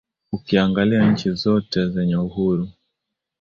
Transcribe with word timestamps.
ukiangalia 0.31 1.11
nchi 1.11 1.31
zote 1.31 1.89
zenye 1.89 2.15
uhuru 2.17 2.69